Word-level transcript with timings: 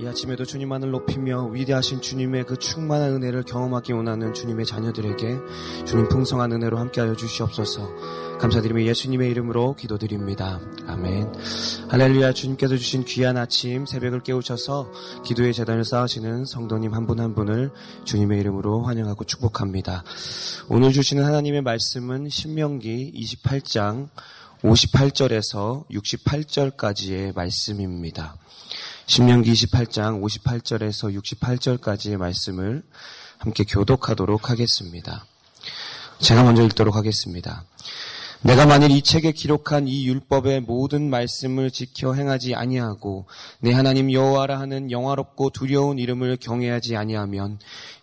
이 0.00 0.06
아침에도 0.06 0.44
주님만을 0.44 0.90
높이며 0.90 1.44
위대하신 1.46 2.00
주님의 2.00 2.46
그 2.46 2.58
충만한 2.58 3.12
은혜를 3.12 3.44
경험하기 3.44 3.92
원하는 3.92 4.34
주님의 4.34 4.66
자녀들에게 4.66 5.38
주님 5.86 6.08
풍성한 6.08 6.50
은혜로 6.50 6.78
함께하여 6.78 7.14
주시옵소서. 7.14 8.38
감사드리며 8.40 8.82
예수님의 8.82 9.30
이름으로 9.30 9.76
기도드립니다. 9.76 10.60
아멘. 10.88 11.32
할렐루야 11.90 12.32
주님께서 12.32 12.76
주신 12.76 13.04
귀한 13.04 13.36
아침 13.36 13.86
새벽을 13.86 14.24
깨우셔서 14.24 14.90
기도의 15.24 15.54
재단을 15.54 15.84
쌓으시는 15.84 16.44
성도님 16.44 16.92
한 16.92 17.06
분한 17.06 17.24
한 17.24 17.34
분을 17.36 17.70
주님의 18.04 18.40
이름으로 18.40 18.82
환영하고 18.82 19.24
축복합니다. 19.24 20.02
오늘 20.68 20.92
주시는 20.92 21.24
하나님의 21.24 21.62
말씀은 21.62 22.28
신명기 22.28 23.12
28장 23.14 24.08
58절에서 24.62 25.88
68절까지의 25.88 27.34
말씀입니다. 27.34 28.36
신명기 29.06 29.52
28장 29.52 30.22
58절에서 30.22 31.14
68절까지의 31.20 32.16
말씀을 32.16 32.82
함께 33.36 33.64
교독하도록 33.64 34.48
하겠습니다. 34.48 35.26
제가 36.20 36.42
먼저 36.42 36.62
읽도록 36.62 36.96
하겠습니다. 36.96 37.64
내가 38.40 38.64
만일 38.64 38.90
이 38.90 39.02
책에 39.02 39.32
기록한 39.32 39.88
이 39.88 40.06
율법의 40.06 40.62
모든 40.62 41.10
말씀을 41.10 41.70
지켜 41.70 42.14
행하지 42.14 42.54
아니하고 42.54 43.26
내 43.60 43.72
하나님 43.72 44.10
여호와라 44.10 44.58
하는 44.58 44.90
영화롭고 44.90 45.50
두려운 45.50 45.98
이름을 45.98 46.38
경외하지 46.38 46.96
아니하면 46.96 47.58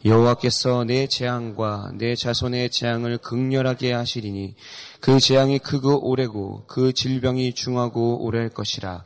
여호와께서 0.05 0.83
내 0.83 1.07
재앙과 1.07 1.93
내 1.95 2.15
자손의 2.15 2.69
재앙을 2.69 3.17
극렬하게 3.17 3.93
하시리니 3.93 4.55
그 4.99 5.19
재앙이 5.19 5.59
크고 5.59 6.07
오래고 6.07 6.65
그 6.67 6.93
질병이 6.93 7.53
중하고 7.53 8.23
오래할 8.23 8.49
것이라 8.49 9.03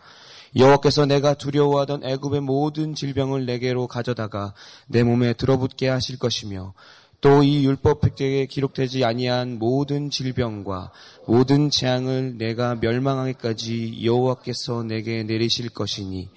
여호와께서 0.56 1.06
내가 1.06 1.34
두려워하던 1.34 2.04
애굽의 2.04 2.42
모든 2.42 2.96
질병을 2.96 3.46
내게로 3.46 3.88
가져다가 3.88 4.54
내 4.88 5.04
몸에 5.04 5.34
들어붙게 5.34 5.88
하실 5.90 6.18
것이며 6.18 6.74
또 7.22 7.42
이 7.42 7.66
율법 7.66 8.06
획책에 8.06 8.46
기록되지 8.46 9.04
아니한 9.04 9.58
모든 9.58 10.12
질병과 10.12 10.92
모든 11.26 11.72
재앙을 11.72 12.38
내가 12.38 12.76
멸망하기까지 12.76 14.06
여호와께서 14.06 14.84
내게 14.84 15.24
내리실 15.24 15.70
것이니 15.70 16.30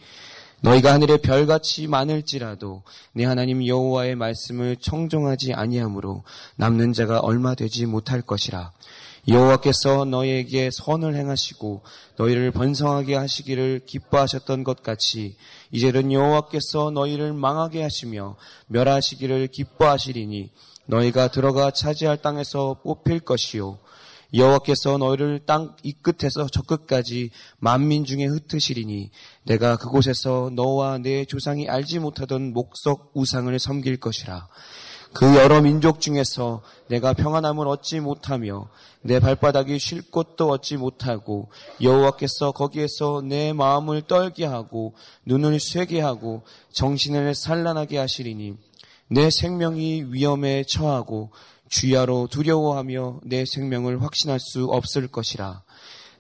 너희가 0.63 0.95
하늘의 0.95 1.19
별같이 1.19 1.87
많을지라도 1.87 2.83
내 3.13 3.25
하나님 3.25 3.67
여호와의 3.67 4.17
말씀을 4.17 4.77
청종하지 4.81 5.53
아니하므로 5.53 6.25
남는 6.57 6.95
자가 6.95 7.21
얼마 7.21 7.55
되지 7.55 7.85
못할 7.85 8.23
것이라 8.23 8.73
여호와께서 9.29 10.07
너희에게 10.07 10.71
선을 10.73 11.15
행하시고 11.15 11.83
너희를 12.17 12.51
번성하게 12.51 13.15
하시기를 13.15 13.83
기뻐하셨던 13.85 14.65
것 14.65 14.83
같이 14.83 15.37
이제는 15.71 16.13
여호와께서 16.13 16.91
너희를 16.93 17.35
망하게 17.35 17.83
하시며 17.83 18.37
멸하시기를 18.69 19.49
기뻐하시리니 19.49 20.51
너희가 20.87 21.29
들어가 21.29 21.71
차지할 21.71 22.23
땅에서 22.23 22.81
뽑힐 22.83 23.21
것이요. 23.21 23.79
여호와께서 24.33 24.97
너희를 24.99 25.41
땅 25.47 25.77
이 25.83 25.93
끝에서 25.93 26.47
저 26.51 26.63
끝까지 26.63 27.31
만민 27.59 28.05
중에 28.05 28.25
흩으시리니 28.25 29.11
내가 29.45 29.77
그곳에서 29.77 30.51
너와 30.55 30.99
내 30.99 31.25
조상이 31.25 31.69
알지 31.69 31.99
못하던 31.99 32.53
목석 32.53 33.13
우상을 33.15 33.59
섬길 33.59 33.99
것이라 33.99 34.49
그 35.13 35.37
여러 35.37 35.61
민족 35.61 36.01
중에서 36.01 36.63
내가 36.89 37.13
평안함을 37.13 37.67
얻지 37.67 38.01
못하며 38.01 38.69
내 39.01 39.21
발바닥이 39.21 39.79
쉴 39.79 40.03
곳도 40.03 40.51
얻지 40.51 40.77
못하고 40.77 41.49
여호와께서 41.81 42.53
거기에서 42.53 43.23
내 43.25 43.53
마음을 43.53 44.03
떨게 44.03 44.45
하고 44.45 44.95
눈을 45.25 45.61
쇠게 45.61 46.01
하고 46.01 46.43
정신을 46.73 47.35
산란하게 47.35 47.99
하시리니 47.99 48.57
내 49.09 49.31
생명이 49.31 50.07
위험에 50.11 50.65
처하고 50.65 51.31
주야로 51.69 52.29
두려워하며 52.31 53.21
내 53.25 53.45
생명을 53.45 54.03
확신할 54.03 54.39
수 54.41 54.65
없을 54.65 55.09
것이라. 55.09 55.63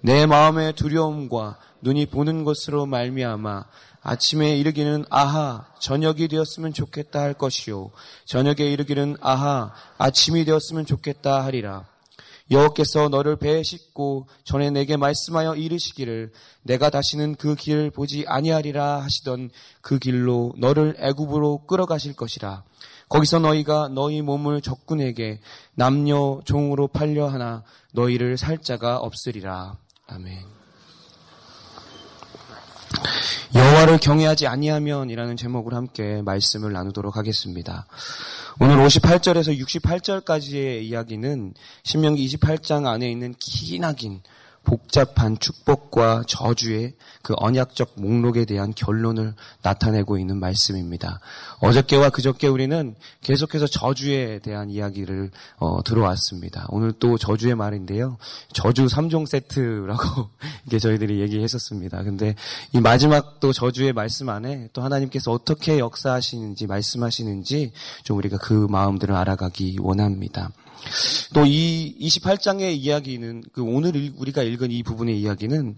내 0.00 0.26
마음의 0.26 0.74
두려움과 0.74 1.58
눈이 1.80 2.06
보는 2.06 2.44
것으로 2.44 2.86
말미암아 2.86 3.64
아침에 4.02 4.56
이르기는 4.56 5.04
아하 5.10 5.66
저녁이 5.80 6.28
되었으면 6.28 6.72
좋겠다 6.72 7.20
할 7.20 7.34
것이요. 7.34 7.90
저녁에 8.24 8.64
이르기는 8.70 9.16
아하 9.20 9.72
아침이 9.98 10.44
되었으면 10.44 10.86
좋겠다 10.86 11.44
하리라. 11.44 11.86
여호께서 12.50 13.10
너를 13.10 13.36
배에 13.36 13.62
싣고 13.62 14.26
전에 14.44 14.70
내게 14.70 14.96
말씀하여 14.96 15.54
이르시기를 15.54 16.32
내가 16.62 16.88
다시는 16.88 17.34
그 17.34 17.54
길을 17.54 17.90
보지 17.90 18.24
아니하리라 18.26 19.02
하시던 19.02 19.50
그 19.82 19.98
길로 19.98 20.54
너를 20.56 20.96
애굽으로 20.98 21.66
끌어가실 21.66 22.16
것이라. 22.16 22.64
거기서 23.08 23.40
너희가 23.40 23.88
너희 23.88 24.22
몸을 24.22 24.60
적군에게 24.60 25.40
남녀 25.74 26.40
종으로 26.44 26.88
팔려 26.88 27.26
하나 27.28 27.64
너희를 27.92 28.38
살 28.38 28.58
자가 28.58 28.98
없으리라. 28.98 29.76
아멘. 30.06 30.57
여호와를 33.54 33.98
경외하지 33.98 34.46
아니하면이라는 34.46 35.36
제목으로 35.36 35.76
함께 35.76 36.22
말씀을 36.22 36.72
나누도록 36.72 37.16
하겠습니다. 37.16 37.86
오늘 38.60 38.76
58절에서 38.76 39.58
68절까지의 39.58 40.82
이야기는 40.82 41.54
신명기 41.84 42.26
28장 42.26 42.86
안에 42.86 43.10
있는 43.10 43.34
기나긴 43.38 44.20
복잡한 44.68 45.38
축복과 45.38 46.24
저주의 46.28 46.92
그 47.22 47.32
언약적 47.38 47.92
목록에 47.96 48.44
대한 48.44 48.74
결론을 48.76 49.34
나타내고 49.62 50.18
있는 50.18 50.38
말씀입니다. 50.38 51.20
어저께와 51.60 52.10
그저께 52.10 52.48
우리는 52.48 52.94
계속해서 53.22 53.66
저주에 53.66 54.40
대한 54.40 54.68
이야기를 54.68 55.30
어, 55.56 55.82
들어왔습니다. 55.82 56.66
오늘 56.68 56.92
또 56.92 57.16
저주의 57.16 57.54
말인데요. 57.54 58.18
저주 58.52 58.84
3종 58.84 59.26
세트라고 59.26 60.28
이게 60.66 60.78
저희들이 60.78 61.18
얘기했었습니다. 61.20 62.02
근데 62.02 62.34
이 62.74 62.80
마지막 62.80 63.40
또 63.40 63.54
저주의 63.54 63.94
말씀 63.94 64.28
안에 64.28 64.68
또 64.74 64.82
하나님께서 64.82 65.32
어떻게 65.32 65.78
역사하시는지 65.78 66.66
말씀하시는지 66.66 67.72
좀 68.02 68.18
우리가 68.18 68.36
그 68.36 68.66
마음들을 68.68 69.14
알아가기 69.14 69.78
원합니다. 69.80 70.50
또 71.34 71.44
이 71.46 71.94
28장의 72.00 72.76
이야기는 72.76 73.44
그 73.52 73.62
오늘 73.62 74.12
우리가 74.16 74.42
읽은 74.42 74.70
이 74.70 74.82
부분의 74.82 75.20
이야기는 75.20 75.76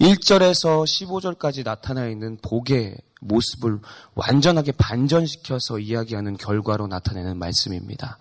1절에서 0.00 0.84
15절까지 0.84 1.64
나타나 1.64 2.08
있는 2.08 2.38
복의 2.42 2.96
모습을 3.20 3.78
완전하게 4.14 4.72
반전시켜서 4.72 5.78
이야기하는 5.78 6.36
결과로 6.36 6.88
나타내는 6.88 7.38
말씀입니다. 7.38 8.18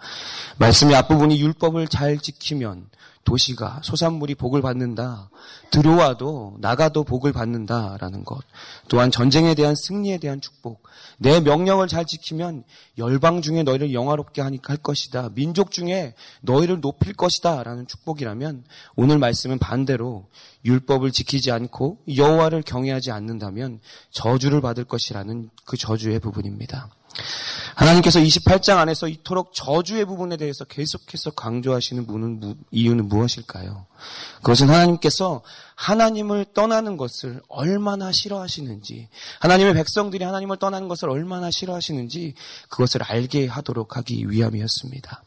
말씀의 0.57 0.95
앞부분이 0.95 1.41
율법을 1.41 1.87
잘 1.87 2.19
지키면 2.19 2.87
도시가 3.23 3.81
소산물이 3.83 4.35
복을 4.35 4.61
받는다. 4.61 5.29
들어와도 5.69 6.57
나가도 6.59 7.03
복을 7.03 7.31
받는다라는 7.33 8.25
것. 8.25 8.39
또한 8.87 9.11
전쟁에 9.11 9.55
대한 9.55 9.75
승리에 9.75 10.17
대한 10.17 10.41
축복. 10.41 10.83
내 11.17 11.39
명령을 11.39 11.87
잘 11.87 12.05
지키면 12.05 12.63
열방 12.97 13.41
중에 13.41 13.63
너희를 13.63 13.93
영화롭게 13.93 14.41
하니까 14.41 14.73
할 14.73 14.77
것이다. 14.77 15.29
민족 15.33 15.71
중에 15.71 16.13
너희를 16.41 16.81
높일 16.81 17.13
것이다라는 17.13 17.87
축복이라면 17.87 18.63
오늘 18.95 19.17
말씀은 19.19 19.59
반대로 19.59 20.27
율법을 20.65 21.11
지키지 21.11 21.51
않고 21.51 21.99
여호와를 22.15 22.63
경외하지 22.63 23.11
않는다면 23.11 23.79
저주를 24.11 24.61
받을 24.61 24.83
것이라는 24.83 25.49
그 25.65 25.77
저주의 25.77 26.19
부분입니다. 26.19 26.89
하나님께서 27.75 28.19
28장 28.19 28.77
안에서 28.77 29.07
이토록 29.07 29.53
저주의 29.53 30.05
부분에 30.05 30.37
대해서 30.37 30.65
계속해서 30.65 31.31
강조하시는 31.31 32.05
이유는 32.71 33.07
무엇일까요? 33.07 33.85
그것은 34.37 34.69
하나님께서 34.69 35.41
하나님을 35.75 36.45
떠나는 36.53 36.97
것을 36.97 37.41
얼마나 37.47 38.11
싫어하시는지, 38.11 39.07
하나님의 39.39 39.73
백성들이 39.73 40.23
하나님을 40.23 40.57
떠나는 40.57 40.87
것을 40.87 41.09
얼마나 41.09 41.49
싫어하시는지 41.49 42.35
그것을 42.69 43.03
알게 43.03 43.47
하도록 43.47 43.97
하기 43.97 44.29
위함이었습니다. 44.29 45.23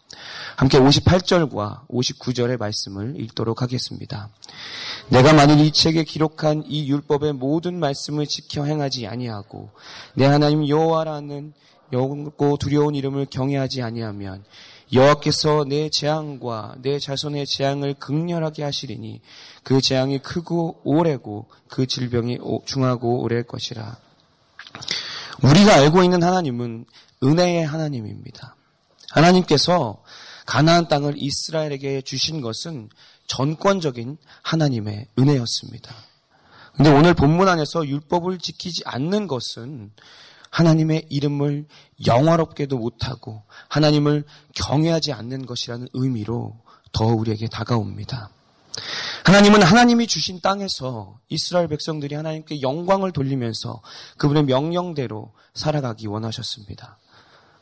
함께 0.56 0.78
58절과 0.78 1.88
59절의 1.88 2.58
말씀을 2.58 3.20
읽도록 3.20 3.62
하겠습니다. 3.62 4.28
내가 5.08 5.32
만일 5.32 5.60
이 5.60 5.72
책에 5.72 6.04
기록한 6.04 6.64
이 6.66 6.88
율법의 6.88 7.34
모든 7.34 7.78
말씀을 7.80 8.26
지켜 8.26 8.64
행하지 8.64 9.06
아니하고 9.06 9.70
내 10.14 10.24
하나님 10.24 10.68
여호와라는 10.68 11.52
영고 11.94 12.58
두려운 12.58 12.94
이름을 12.94 13.26
경외하지 13.30 13.82
아니하면 13.82 14.44
여호와께서 14.92 15.64
내 15.66 15.88
재앙과 15.88 16.76
내 16.82 16.98
자손의 16.98 17.46
재앙을 17.46 17.94
극렬하게 17.94 18.62
하시리니 18.62 19.20
그 19.62 19.80
재앙이 19.80 20.18
크고 20.18 20.82
오래고 20.84 21.48
그 21.68 21.86
질병이 21.86 22.38
중하고 22.66 23.22
오래일 23.22 23.44
것이라. 23.44 23.96
우리가 25.42 25.74
알고 25.74 26.04
있는 26.04 26.22
하나님은 26.22 26.84
은혜의 27.22 27.66
하나님입니다. 27.66 28.56
하나님께서 29.10 30.02
가나안 30.46 30.88
땅을 30.88 31.14
이스라엘에게 31.16 32.02
주신 32.02 32.40
것은 32.40 32.90
전권적인 33.26 34.18
하나님의 34.42 35.06
은혜였습니다. 35.18 35.94
근데 36.76 36.90
오늘 36.90 37.14
본문 37.14 37.48
안에서 37.48 37.86
율법을 37.86 38.38
지키지 38.38 38.82
않는 38.84 39.26
것은 39.26 39.92
하나님의 40.54 41.06
이름을 41.10 41.66
영화롭게도 42.06 42.78
못하고 42.78 43.42
하나님을 43.68 44.24
경외하지 44.54 45.12
않는 45.12 45.46
것이라는 45.46 45.88
의미로 45.94 46.60
더 46.92 47.06
우리에게 47.06 47.48
다가옵니다. 47.48 48.30
하나님은 49.24 49.62
하나님이 49.62 50.06
주신 50.06 50.40
땅에서 50.40 51.18
이스라엘 51.28 51.66
백성들이 51.66 52.14
하나님께 52.14 52.62
영광을 52.62 53.10
돌리면서 53.10 53.82
그분의 54.16 54.44
명령대로 54.44 55.32
살아가기 55.54 56.06
원하셨습니다. 56.06 56.98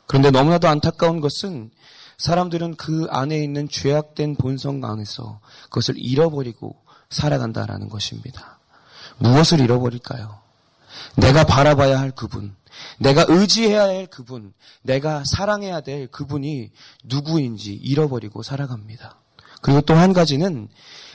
그런데 0.07 0.31
너무나도 0.31 0.69
안타까운 0.69 1.21
것은 1.21 1.71
사람들은 2.19 2.77
그 2.77 3.07
안에 3.09 3.43
있는 3.43 3.71
죄악된 3.71 4.37
본성 4.37 4.85
안에서 4.85 5.41
그것을 5.65 5.95
잃어버리고 5.97 6.77
살아간다라는 7.09 7.89
것입니다. 7.89 8.59
무엇을 9.17 9.61
잃어버릴까요? 9.61 10.41
내가 11.17 11.45
바라봐야 11.45 11.99
할 11.99 12.11
그분, 12.11 12.55
내가 12.99 13.25
의지해야 13.29 13.83
할 13.83 14.07
그분, 14.07 14.53
내가 14.83 15.25
사랑해야 15.25 15.81
될 15.81 16.07
그분이 16.09 16.71
누구인지 17.05 17.75
잃어버리고 17.75 18.43
살아갑니다. 18.43 19.19
그리고 19.61 19.81
또 19.83 19.95
한 19.95 20.13
가지는 20.13 20.69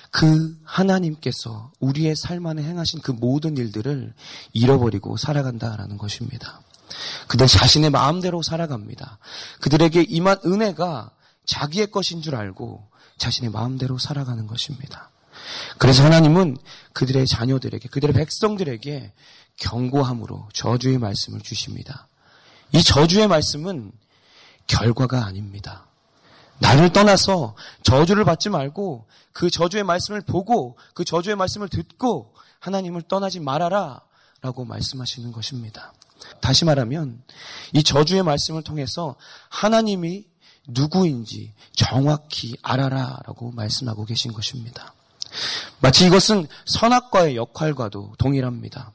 그 0.09 0.57
하나님께서 0.63 1.71
우리의 1.79 2.15
삶 2.15 2.45
안에 2.45 2.63
행하신 2.63 3.01
그 3.01 3.11
모든 3.11 3.57
일들을 3.57 4.13
잃어버리고 4.53 5.17
살아간다라는 5.17 5.97
것입니다. 5.97 6.61
그들 7.27 7.47
자신의 7.47 7.89
마음대로 7.89 8.41
살아갑니다. 8.41 9.19
그들에게 9.59 10.05
임한 10.07 10.37
은혜가 10.45 11.11
자기의 11.45 11.91
것인 11.91 12.21
줄 12.21 12.35
알고 12.35 12.87
자신의 13.17 13.51
마음대로 13.51 13.97
살아가는 13.97 14.47
것입니다. 14.47 15.11
그래서 15.77 16.03
하나님은 16.03 16.57
그들의 16.93 17.27
자녀들에게, 17.27 17.89
그들의 17.89 18.13
백성들에게 18.13 19.13
경고함으로 19.57 20.49
저주의 20.53 20.97
말씀을 20.97 21.41
주십니다. 21.41 22.07
이 22.71 22.83
저주의 22.83 23.27
말씀은 23.27 23.91
결과가 24.67 25.25
아닙니다. 25.25 25.85
나를 26.59 26.91
떠나서 26.91 27.55
저주를 27.83 28.25
받지 28.25 28.49
말고 28.49 29.07
그 29.31 29.49
저주의 29.49 29.83
말씀을 29.83 30.21
보고 30.21 30.77
그 30.93 31.05
저주의 31.05 31.35
말씀을 31.35 31.69
듣고 31.69 32.33
하나님을 32.59 33.03
떠나지 33.03 33.39
말아라 33.39 34.01
라고 34.41 34.65
말씀하시는 34.65 35.31
것입니다. 35.31 35.93
다시 36.41 36.65
말하면 36.65 37.21
이 37.73 37.83
저주의 37.83 38.23
말씀을 38.23 38.63
통해서 38.63 39.15
하나님이 39.49 40.25
누구인지 40.67 41.53
정확히 41.73 42.57
알아라 42.61 43.19
라고 43.25 43.51
말씀하고 43.51 44.05
계신 44.05 44.33
것입니다. 44.33 44.93
마치 45.79 46.07
이것은 46.07 46.47
선악과의 46.65 47.35
역할과도 47.35 48.15
동일합니다. 48.17 48.91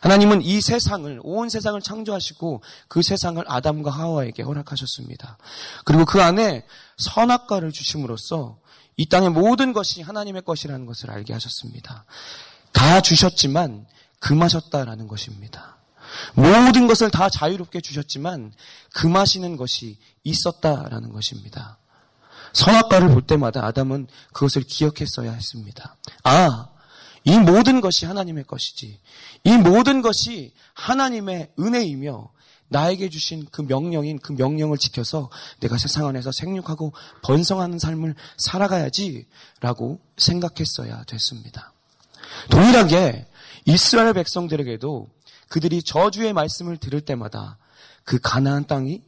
하나님은 0.00 0.42
이 0.42 0.60
세상을, 0.60 1.20
온 1.22 1.48
세상을 1.48 1.80
창조하시고 1.80 2.62
그 2.88 3.02
세상을 3.02 3.42
아담과 3.46 3.90
하와에게 3.90 4.42
허락하셨습니다. 4.42 5.38
그리고 5.84 6.04
그 6.04 6.22
안에 6.22 6.66
선악과를 6.96 7.72
주심으로써 7.72 8.58
이 8.96 9.06
땅의 9.06 9.30
모든 9.30 9.72
것이 9.72 10.02
하나님의 10.02 10.42
것이라는 10.42 10.86
것을 10.86 11.10
알게 11.10 11.32
하셨습니다. 11.32 12.04
다 12.72 13.00
주셨지만 13.00 13.86
금하셨다라는 14.20 15.08
것입니다. 15.08 15.76
모든 16.34 16.86
것을 16.86 17.10
다 17.10 17.28
자유롭게 17.28 17.80
주셨지만 17.80 18.52
금하시는 18.92 19.56
것이 19.56 19.98
있었다라는 20.22 21.12
것입니다. 21.12 21.78
선악과를 22.52 23.08
볼 23.08 23.22
때마다 23.22 23.64
아담은 23.66 24.06
그것을 24.32 24.62
기억했어야 24.62 25.32
했습니다. 25.32 25.96
아, 26.22 26.68
이 27.24 27.38
모든 27.38 27.80
것이 27.80 28.06
하나님의 28.06 28.44
것이지. 28.44 29.00
이 29.44 29.56
모든 29.56 30.02
것이 30.02 30.52
하나님의 30.74 31.52
은혜이며 31.58 32.30
나에게 32.68 33.08
주신 33.08 33.46
그 33.50 33.62
명령인 33.62 34.18
그 34.18 34.32
명령을 34.32 34.78
지켜서 34.78 35.30
내가 35.60 35.78
세상 35.78 36.06
안에서 36.06 36.32
생육하고 36.32 36.92
번성하는 37.22 37.78
삶을 37.78 38.14
살아가야지 38.36 39.26
라고 39.60 40.00
생각했어야 40.16 41.04
됐습니다. 41.04 41.72
동일하게 42.50 43.26
이스라엘 43.66 44.12
백성들에게도 44.14 45.08
그들이 45.48 45.82
저주의 45.82 46.32
말씀을 46.32 46.76
들을 46.76 47.00
때마다 47.00 47.58
그 48.02 48.18
가나안 48.20 48.66
땅이 48.66 49.02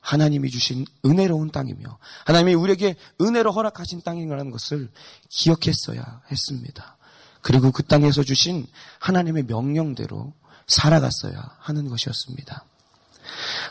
하나님이 0.00 0.50
주신 0.50 0.86
은혜로운 1.04 1.50
땅이며 1.50 1.98
하나님이 2.24 2.54
우리에게 2.54 2.96
은혜로 3.20 3.52
허락하신 3.52 4.00
땅이라는 4.02 4.50
것을 4.50 4.90
기억했어야 5.28 6.22
했습니다. 6.30 6.96
그리고 7.42 7.70
그 7.70 7.82
땅에서 7.82 8.22
주신 8.22 8.66
하나님의 8.98 9.44
명령대로 9.44 10.32
살아갔어야 10.66 11.56
하는 11.58 11.88
것이었습니다. 11.88 12.64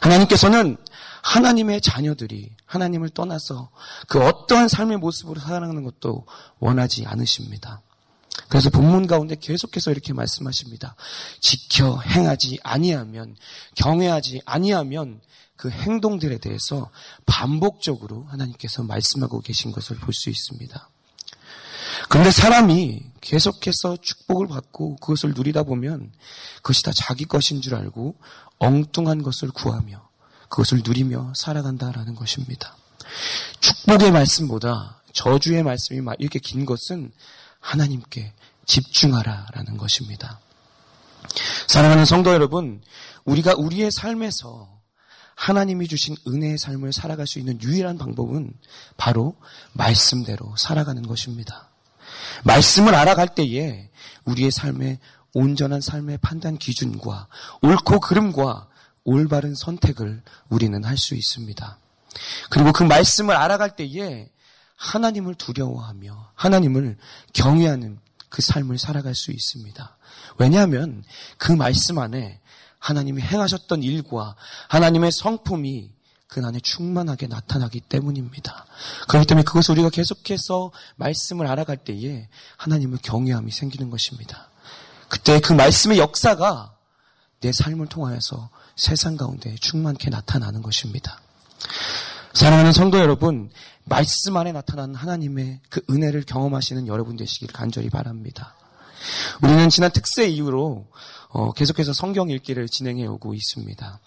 하나님께서는 0.02 0.78
하나님의 1.22 1.82
자녀들이 1.82 2.56
하나님을 2.66 3.10
떠나서 3.10 3.70
그 4.08 4.24
어떠한 4.24 4.68
삶의 4.68 4.98
모습으로 4.98 5.40
살아가는 5.40 5.84
것도 5.84 6.26
원하지 6.60 7.06
않으십니다. 7.06 7.82
그래서 8.48 8.70
본문 8.70 9.08
가운데 9.08 9.36
계속해서 9.36 9.92
이렇게 9.92 10.14
말씀하십니다. 10.14 10.96
지켜 11.40 12.00
행하지 12.00 12.60
아니하면 12.64 13.36
경외하지 13.76 14.42
아니하면 14.46 15.22
그 15.56 15.70
행동들에 15.70 16.38
대해서 16.38 16.90
반복적으로 17.26 18.24
하나님께서 18.24 18.84
말씀하고 18.84 19.42
계신 19.42 19.72
것을 19.72 19.98
볼 19.98 20.14
수 20.14 20.30
있습니다. 20.30 20.90
그런데 22.10 22.32
사람이 22.32 23.04
계속해서 23.22 23.98
축복을 24.02 24.48
받고 24.48 24.96
그것을 24.98 25.34
누리다 25.36 25.64
보면 25.64 26.12
그것이 26.58 26.84
다 26.84 26.92
자기 26.94 27.26
것인 27.26 27.62
줄 27.62 27.76
알고 27.76 28.16
엉뚱한 28.58 29.22
것을 29.22 29.52
구하며 29.52 30.10
그것을 30.50 30.82
누리며 30.84 31.34
살아간다라는 31.36 32.16
것입니다. 32.16 32.76
축복의 33.60 34.12
말씀보다 34.12 35.02
저주의 35.14 35.62
말씀이 35.62 36.02
이렇게 36.18 36.40
긴 36.40 36.66
것은 36.66 37.12
하나님께 37.60 38.34
집중하라라는 38.66 39.78
것입니다. 39.78 40.40
사랑하는 41.68 42.06
성도 42.06 42.34
여러분, 42.34 42.82
우리가 43.26 43.54
우리의 43.56 43.92
삶에서 43.92 44.80
하나님이 45.36 45.88
주신 45.88 46.16
은혜의 46.28 46.58
삶을 46.58 46.92
살아갈 46.92 47.28
수 47.28 47.38
있는 47.40 47.62
유일한 47.62 47.98
방법은 47.98 48.54
바로 48.98 49.36
말씀대로 49.74 50.56
살아가는 50.58 51.04
것입니다. 51.04 51.69
말씀을 52.44 52.96
알아갈 52.96 53.34
때에 53.34 53.90
우리의 54.26 54.52
삶의 54.52 55.00
온전한 55.34 55.82
삶의 55.82 56.20
판단 56.22 56.58
기준과 56.58 57.28
옳고 57.62 58.00
그름과 58.00 58.68
올바른 59.04 59.56
선택을 59.56 60.22
우리는 60.50 60.84
할 60.84 60.98
수 60.98 61.16
있습니다. 61.16 61.80
그리고 62.50 62.72
그 62.72 62.84
말씀을 62.84 63.36
알아갈 63.36 63.76
때에 63.76 64.30
하나님을 64.76 65.36
두려워하며 65.36 66.32
하나님을 66.36 66.98
경외하는 67.34 68.00
그 68.30 68.42
삶을 68.42 68.78
살아갈 68.78 69.16
수 69.16 69.32
있습니다. 69.32 69.98
왜냐하면 70.38 71.04
그 71.38 71.52
말씀 71.52 72.00
안에 72.00 72.40
하나님이 72.80 73.22
행하셨던 73.22 73.84
일과 73.84 74.36
하나님의 74.70 75.12
성품이 75.12 75.92
그 76.30 76.46
안에 76.46 76.60
충만하게 76.60 77.26
나타나기 77.28 77.82
때문입니다. 77.82 78.66
그렇기 79.08 79.26
때문에 79.26 79.44
그것을 79.44 79.72
우리가 79.74 79.90
계속해서 79.90 80.72
말씀을 80.96 81.48
알아갈 81.48 81.78
때에 81.78 82.30
하나님을 82.58 83.00
경외함이 83.02 83.52
생기는 83.52 83.90
것입니다. 83.90 84.50
그때 85.08 85.40
그 85.40 85.54
말씀의 85.54 85.98
역사가 85.98 86.76
내 87.42 87.52
삶을 87.52 87.88
통하여서 87.88 88.50
세상 88.76 89.18
가운데 89.18 89.56
충만케 89.56 90.12
나타나는 90.12 90.62
것입니다. 90.62 91.20
사랑하는 92.34 92.74
성도 92.74 93.00
여러분, 93.00 93.50
말씀 93.86 94.38
안에 94.38 94.52
나타난 94.52 94.94
하나님의 94.94 95.62
그 95.70 95.82
은혜를 95.90 96.24
경험하시는 96.28 96.86
여러분 96.88 97.18
되시길 97.18 97.52
간절히 97.52 97.90
바랍니다. 97.90 98.54
우리는 99.42 99.68
지난 99.70 99.92
특세 99.92 100.28
이후로 100.28 100.86
어, 101.30 101.52
계속해서 101.52 101.94
성경 101.94 102.30
읽기를 102.30 102.68
진행해 102.68 103.06
오고 103.06 103.36
있습니다. 103.36 104.00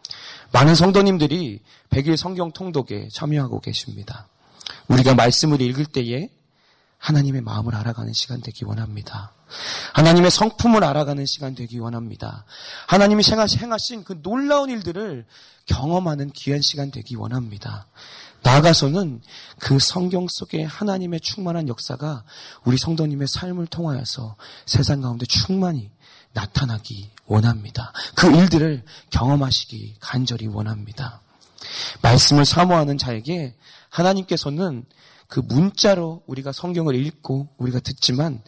많은 0.52 0.74
성도님들이 0.74 1.60
100일 1.90 2.16
성경 2.16 2.52
통독에 2.52 3.08
참여하고 3.12 3.60
계십니다. 3.60 4.28
우리가 4.88 5.14
말씀을 5.14 5.60
읽을 5.60 5.86
때에 5.86 6.28
하나님의 6.98 7.40
마음을 7.40 7.74
알아가는 7.74 8.12
시간 8.12 8.40
되기 8.40 8.64
원합니다. 8.64 9.32
하나님의 9.92 10.30
성품을 10.30 10.82
알아가는 10.82 11.26
시간 11.26 11.54
되기 11.54 11.78
원합니다. 11.78 12.44
하나님이 12.86 13.22
행하신 13.60 14.04
그 14.04 14.20
놀라운 14.22 14.70
일들을 14.70 15.26
경험하는 15.66 16.30
귀한 16.30 16.60
시간 16.60 16.90
되기 16.90 17.16
원합니다. 17.16 17.86
나아가서는 18.42 19.20
그 19.58 19.78
성경 19.78 20.26
속에 20.28 20.64
하나님의 20.64 21.20
충만한 21.20 21.68
역사가 21.68 22.24
우리 22.64 22.76
성도님의 22.76 23.28
삶을 23.28 23.66
통하여서 23.66 24.36
세상 24.66 25.00
가운데 25.00 25.26
충만히 25.26 25.90
나타나기 26.32 27.10
원합니다. 27.26 27.92
그 28.14 28.34
일들을 28.34 28.82
경험하시기 29.10 29.96
간절히 30.00 30.46
원합니다. 30.46 31.20
말씀을 32.02 32.44
사모하는 32.44 32.98
자에게 32.98 33.54
하나님께서는 33.88 34.84
그 35.28 35.40
문자로 35.40 36.22
우리가 36.26 36.52
성경을 36.52 36.94
읽고 36.94 37.48
우리가 37.56 37.80
듣지만 37.80 38.42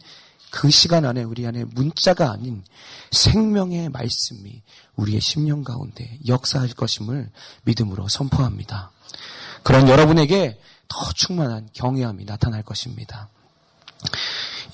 그 0.51 0.69
시간 0.69 1.03
안에 1.03 1.23
우리 1.23 1.45
안에 1.45 1.65
문자가 1.65 2.31
아닌 2.31 2.63
생명의 3.11 3.89
말씀이 3.89 4.61
우리의 4.95 5.19
심령 5.19 5.63
가운데 5.63 6.17
역사할 6.27 6.69
것임을 6.69 7.29
믿음으로 7.63 8.07
선포합니다. 8.07 8.91
그런 9.63 9.89
여러분에게 9.89 10.59
더 10.87 11.11
충만한 11.11 11.67
경외함이 11.73 12.25
나타날 12.25 12.63
것입니다. 12.63 13.29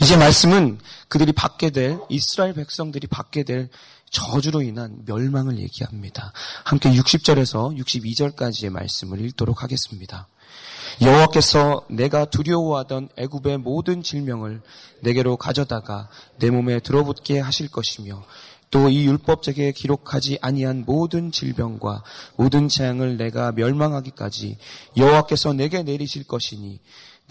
이제 0.01 0.17
말씀은 0.17 0.79
그들이 1.07 1.31
받게 1.31 1.69
될 1.69 1.99
이스라엘 2.09 2.53
백성들이 2.53 3.07
받게 3.07 3.43
될 3.43 3.69
저주로 4.09 4.61
인한 4.61 5.03
멸망을 5.05 5.59
얘기합니다. 5.59 6.33
함께 6.63 6.91
60절에서 6.91 7.77
62절까지의 7.77 8.69
말씀을 8.69 9.21
읽도록 9.21 9.63
하겠습니다. 9.63 10.27
여호와께서 11.01 11.85
내가 11.89 12.25
두려워하던 12.25 13.09
애굽의 13.15 13.59
모든 13.59 14.03
질명을 14.03 14.61
내게로 15.01 15.37
가져다가 15.37 16.09
내 16.37 16.49
몸에 16.49 16.79
들어붙게 16.79 17.39
하실 17.39 17.69
것이며 17.69 18.23
또 18.71 18.89
이 18.89 19.05
율법책에 19.05 19.73
기록하지 19.73 20.39
아니한 20.41 20.85
모든 20.87 21.31
질병과 21.31 22.03
모든 22.37 22.69
재앙을 22.69 23.17
내가 23.17 23.51
멸망하기까지 23.51 24.57
여호와께서 24.95 25.53
내게 25.53 25.83
내리실 25.83 26.23
것이니 26.23 26.79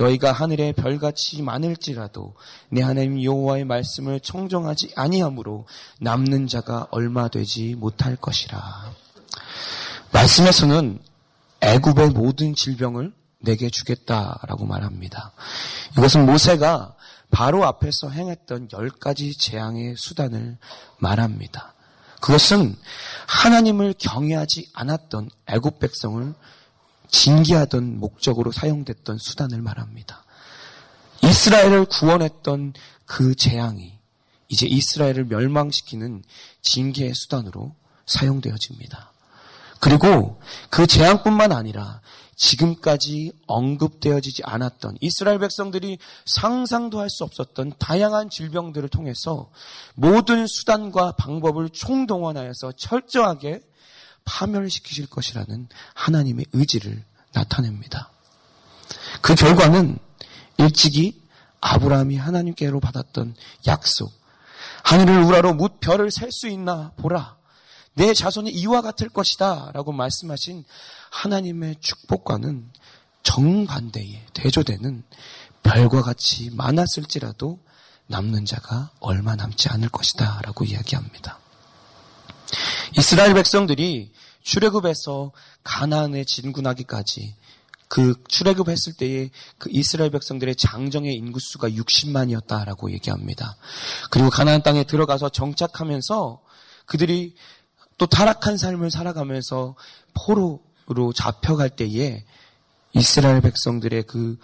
너희가 0.00 0.33
하늘의 0.33 0.73
별같이 0.73 1.42
많을지라도 1.42 2.35
내 2.71 2.80
하나님 2.80 3.23
여호와의 3.23 3.64
말씀을 3.66 4.21
청정하지 4.21 4.92
아니하므로 4.97 5.66
남는 6.00 6.49
자가 6.49 6.87
얼마 6.90 7.28
되지 7.28 7.75
못할 7.75 8.16
것이라. 8.16 8.92
말씀에서는 10.12 10.99
애굽의 11.61 12.11
모든 12.11 12.54
질병을 12.54 13.12
내게 13.40 13.69
주겠다라고 13.69 14.66
말합니다. 14.66 15.33
이것은 15.92 16.25
모세가 16.26 16.95
바로 17.30 17.64
앞에서 17.66 18.09
행했던 18.09 18.71
열 18.73 18.90
가지 18.90 19.37
재앙의 19.37 19.95
수단을 19.97 20.57
말합니다. 20.99 21.75
그것은 22.21 22.76
하나님을 23.26 23.95
경외하지 23.99 24.71
않았던 24.75 25.30
애굽 25.47 25.78
백성을 25.78 26.35
징계하던 27.10 27.98
목적으로 27.98 28.52
사용됐던 28.52 29.18
수단을 29.18 29.60
말합니다. 29.62 30.24
이스라엘을 31.22 31.86
구원했던 31.86 32.74
그 33.04 33.34
재앙이 33.34 33.98
이제 34.48 34.66
이스라엘을 34.66 35.26
멸망시키는 35.26 36.22
징계의 36.62 37.14
수단으로 37.14 37.74
사용되어집니다. 38.06 39.12
그리고 39.80 40.40
그 40.68 40.86
재앙뿐만 40.86 41.52
아니라 41.52 42.00
지금까지 42.36 43.32
언급되어지지 43.46 44.42
않았던 44.44 44.96
이스라엘 45.00 45.38
백성들이 45.38 45.98
상상도 46.24 46.98
할 46.98 47.10
수 47.10 47.24
없었던 47.24 47.74
다양한 47.78 48.30
질병들을 48.30 48.88
통해서 48.88 49.50
모든 49.94 50.46
수단과 50.46 51.12
방법을 51.12 51.70
총동원하여서 51.70 52.72
철저하게 52.72 53.60
파멸시키실 54.24 55.06
것이라는 55.06 55.68
하나님의 55.94 56.46
의지를 56.52 57.04
나타냅니다. 57.32 58.10
그 59.20 59.34
결과는 59.34 59.98
일찍이 60.58 61.20
아브라함이 61.60 62.16
하나님께로 62.16 62.80
받았던 62.80 63.34
약속, 63.66 64.12
하늘을 64.82 65.22
우라로 65.24 65.54
묻 65.54 65.80
별을 65.80 66.10
셀 66.10 66.30
수 66.32 66.48
있나 66.48 66.92
보라. 66.96 67.36
내 67.94 68.14
자손이 68.14 68.50
이와 68.50 68.82
같을 68.82 69.08
것이다. 69.08 69.70
라고 69.74 69.92
말씀하신 69.92 70.64
하나님의 71.10 71.76
축복과는 71.80 72.70
정반대에 73.22 74.26
대조되는 74.32 75.02
별과 75.62 76.02
같이 76.02 76.50
많았을지라도 76.50 77.60
남는 78.06 78.46
자가 78.46 78.90
얼마 79.00 79.36
남지 79.36 79.68
않을 79.68 79.88
것이다. 79.90 80.40
라고 80.42 80.64
이야기합니다. 80.64 81.38
이스라엘 82.97 83.35
백성들이 83.35 84.12
출애굽에서 84.42 85.33
가나안에 85.64 86.25
진군하기까지 86.25 87.35
그 87.88 88.14
출애굽했을 88.28 88.92
때에 88.95 89.30
그 89.59 89.69
이스라엘 89.73 90.11
백성들의 90.11 90.54
장정의 90.54 91.14
인구수가 91.16 91.71
60만이었다라고 91.71 92.92
얘기합니다. 92.92 93.57
그리고 94.11 94.30
가나안 94.30 94.62
땅에 94.62 94.85
들어가서 94.85 95.30
정착하면서 95.30 96.40
그들이 96.87 97.35
또 97.99 98.07
타락한 98.07 98.57
삶을 98.57 98.90
살아가면서 98.90 99.75
포로로 100.14 101.12
잡혀갈 101.12 101.71
때에 101.71 102.25
이스라엘 102.92 103.40
백성들의 103.40 104.04
그 104.04 104.38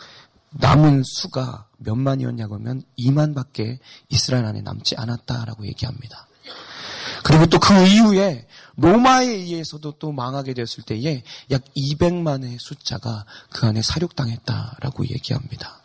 남은 0.51 1.03
수가 1.05 1.69
몇만이었냐고 1.79 2.57
하면 2.57 2.83
2만밖에 2.99 3.79
이스라엘 4.09 4.45
안에 4.45 4.61
남지 4.63 4.97
않았다라고 4.97 5.67
얘기합니다. 5.67 6.26
그리고 7.27 7.47
또 7.47 7.59
그 7.59 7.75
이후에 7.89 8.47
로마에 8.77 9.27
의해서도 9.27 9.99
또 9.99 10.13
망하게 10.13 10.55
되었을 10.55 10.85
때에 10.85 11.25
약 11.51 11.65
200만의 11.77 12.57
숫자가 12.61 13.25
그 13.51 13.67
안에 13.67 13.83
사륙당했다라고 13.83 15.07
얘기합니다. 15.07 15.81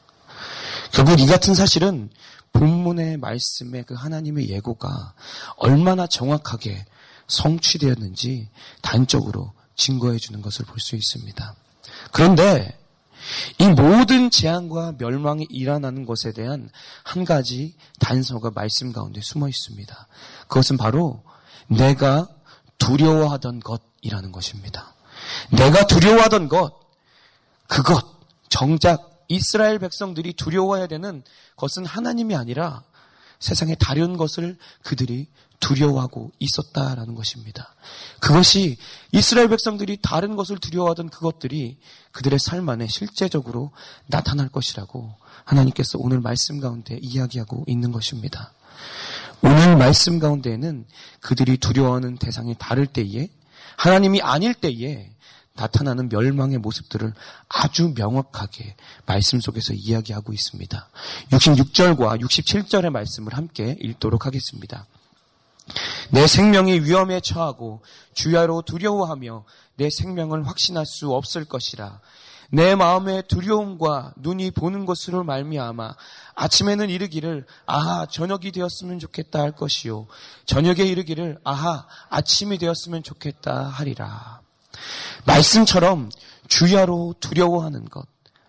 결국 0.91 1.19
이 1.19 1.25
같은 1.25 1.55
사실은 1.55 2.11
본문의 2.53 3.17
말씀의 3.17 3.85
그 3.85 3.95
하나님의 3.95 4.49
예고가 4.49 5.13
얼마나 5.55 6.05
정확하게 6.05 6.85
성취되었는지 7.27 8.49
단적으로 8.83 9.53
증거해 9.75 10.19
주는 10.19 10.43
것을 10.43 10.65
볼 10.65 10.79
수 10.79 10.95
있습니다. 10.95 11.55
그런데 12.11 12.77
이 13.57 13.67
모든 13.67 14.29
재앙과 14.29 14.93
멸망이 14.99 15.47
일어나는 15.49 16.05
것에 16.05 16.33
대한 16.33 16.69
한 17.03 17.25
가지 17.25 17.73
단서가 17.99 18.51
말씀 18.53 18.93
가운데 18.93 19.21
숨어 19.23 19.47
있습니다. 19.49 20.07
그것은 20.47 20.77
바로 20.77 21.23
내가 21.71 22.27
두려워하던 22.77 23.61
것이라는 23.61 24.31
것입니다. 24.31 24.93
내가 25.51 25.85
두려워하던 25.87 26.49
것, 26.49 26.79
그것, 27.67 28.05
정작 28.49 29.25
이스라엘 29.27 29.79
백성들이 29.79 30.33
두려워해야 30.33 30.87
되는 30.87 31.23
것은 31.55 31.85
하나님이 31.85 32.35
아니라 32.35 32.83
세상의 33.39 33.77
다른 33.79 34.17
것을 34.17 34.57
그들이 34.83 35.27
두려워하고 35.61 36.31
있었다라는 36.39 37.15
것입니다. 37.15 37.75
그것이 38.19 38.77
이스라엘 39.11 39.47
백성들이 39.47 39.99
다른 40.01 40.35
것을 40.35 40.57
두려워하던 40.57 41.09
그것들이 41.09 41.77
그들의 42.11 42.39
삶 42.39 42.67
안에 42.67 42.87
실제적으로 42.87 43.71
나타날 44.07 44.49
것이라고 44.49 45.15
하나님께서 45.45 45.97
오늘 45.99 46.19
말씀 46.19 46.59
가운데 46.59 46.99
이야기하고 47.01 47.63
있는 47.67 47.91
것입니다. 47.91 48.53
오늘 49.43 49.75
말씀 49.75 50.19
가운데에는 50.19 50.85
그들이 51.19 51.57
두려워하는 51.57 52.17
대상이 52.17 52.55
다를 52.59 52.85
때에 52.85 53.29
하나님이 53.77 54.21
아닐 54.21 54.53
때에 54.53 55.09
나타나는 55.53 56.09
멸망의 56.09 56.59
모습들을 56.59 57.13
아주 57.49 57.93
명확하게 57.95 58.75
말씀 59.05 59.39
속에서 59.41 59.73
이야기하고 59.73 60.33
있습니다. 60.33 60.89
66절과 61.31 62.21
67절의 62.21 62.89
말씀을 62.89 63.33
함께 63.33 63.75
읽도록 63.81 64.25
하겠습니다. 64.25 64.85
내 66.09 66.27
생명이 66.27 66.81
위험에 66.81 67.19
처하고 67.19 67.81
주야로 68.13 68.61
두려워하며 68.61 69.45
내 69.75 69.89
생명을 69.89 70.47
확신할 70.47 70.85
수 70.85 71.13
없을 71.13 71.45
것이라. 71.45 71.99
내 72.53 72.75
마음의 72.75 73.23
두려움과 73.29 74.13
눈이 74.17 74.51
보는 74.51 74.85
것으로 74.85 75.23
말미암아 75.23 75.95
아침에는 76.35 76.89
이르기를 76.89 77.45
아하 77.65 78.05
저녁이 78.05 78.51
되었으면 78.51 78.99
좋겠다 78.99 79.39
할 79.39 79.53
것이요 79.53 80.07
저녁에 80.45 80.83
이르기를 80.83 81.39
아하 81.45 81.87
아침이 82.09 82.57
되었으면 82.57 83.03
좋겠다 83.03 83.63
하리라. 83.63 84.41
말씀처럼 85.25 86.11
주야로 86.49 87.15
두려워하는 87.21 87.85
것. 87.85 88.05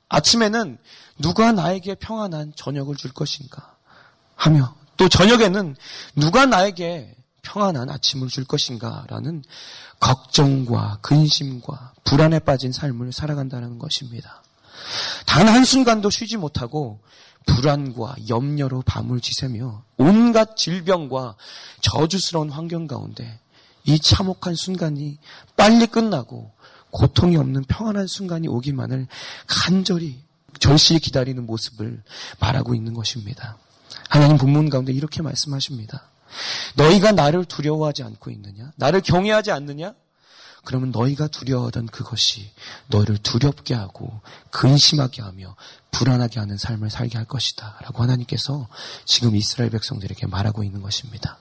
아침에는 0.08 0.78
누가 1.18 1.52
나에게 1.52 1.94
평안한 1.94 2.54
저녁을 2.56 2.96
줄 2.96 3.12
것인가 3.12 3.76
하며 4.34 4.74
또 4.96 5.08
저녁에는 5.08 5.76
누가 6.16 6.44
나에게 6.44 7.14
평안한 7.42 7.88
아침을 7.88 8.28
줄 8.28 8.44
것인가라는 8.44 9.44
걱정과 10.00 10.98
근심과 11.02 11.91
불안에 12.04 12.40
빠진 12.40 12.72
삶을 12.72 13.12
살아간다는 13.12 13.78
것입니다. 13.78 14.42
단 15.26 15.48
한순간도 15.48 16.10
쉬지 16.10 16.36
못하고 16.36 17.00
불안과 17.46 18.14
염려로 18.28 18.82
밤을 18.82 19.20
지새며 19.20 19.82
온갖 19.96 20.56
질병과 20.56 21.36
저주스러운 21.80 22.50
환경 22.50 22.86
가운데 22.86 23.40
이 23.84 23.98
참혹한 23.98 24.54
순간이 24.54 25.18
빨리 25.56 25.86
끝나고 25.86 26.52
고통이 26.90 27.36
없는 27.36 27.64
평안한 27.64 28.06
순간이 28.06 28.48
오기만을 28.48 29.06
간절히 29.46 30.20
절실히 30.60 31.00
기다리는 31.00 31.44
모습을 31.44 32.02
말하고 32.38 32.74
있는 32.74 32.94
것입니다. 32.94 33.56
하나님 34.08 34.36
본문 34.36 34.68
가운데 34.68 34.92
이렇게 34.92 35.22
말씀하십니다. 35.22 36.04
너희가 36.76 37.12
나를 37.12 37.44
두려워하지 37.44 38.02
않고 38.04 38.30
있느냐? 38.30 38.72
나를 38.76 39.00
경외하지 39.00 39.50
않느냐? 39.50 39.94
그러면 40.64 40.92
너희가 40.92 41.26
두려워하던 41.26 41.86
그것이 41.86 42.50
너희를 42.86 43.18
두렵게 43.18 43.74
하고 43.74 44.20
근심하게 44.50 45.22
하며 45.22 45.56
불안하게 45.90 46.40
하는 46.40 46.56
삶을 46.56 46.90
살게 46.90 47.18
할 47.18 47.26
것이다. 47.26 47.78
라고 47.82 48.02
하나님께서 48.02 48.68
지금 49.04 49.34
이스라엘 49.36 49.70
백성들에게 49.70 50.26
말하고 50.26 50.62
있는 50.62 50.80
것입니다. 50.80 51.38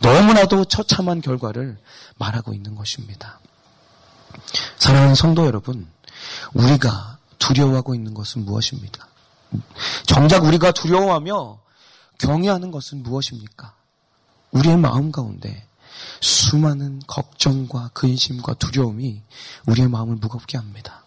너무나도 0.00 0.66
처참한 0.66 1.20
결과를 1.20 1.78
말하고 2.18 2.54
있는 2.54 2.74
것입니다. 2.74 3.38
사랑하는 4.78 5.14
성도 5.14 5.46
여러분, 5.46 5.88
우리가 6.52 7.18
두려워하고 7.38 7.94
있는 7.94 8.14
것은 8.14 8.44
무엇입니까? 8.44 9.06
정작 10.06 10.44
우리가 10.44 10.72
두려워하며 10.72 11.60
경외하는 12.18 12.70
것은 12.70 13.02
무엇입니까? 13.02 13.74
우리의 14.50 14.76
마음 14.76 15.12
가운데 15.12 15.66
수많은 16.20 17.02
걱정과 17.06 17.90
근심과 17.94 18.54
두려움이 18.54 19.22
우리의 19.66 19.88
마음을 19.88 20.16
무겁게 20.16 20.58
합니다. 20.58 21.04